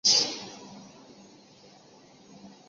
[0.03, 0.51] 二人一直没有子嗣。